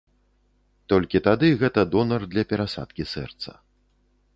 Толькі 0.93 1.21
тады 1.29 1.47
гэта 1.65 1.85
донар 1.93 2.21
для 2.35 2.43
перасадкі 2.55 3.03
сэрца. 3.17 3.51